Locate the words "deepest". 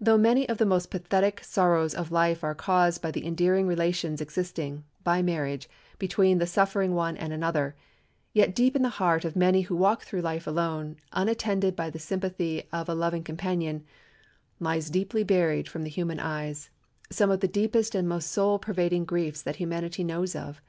17.46-17.94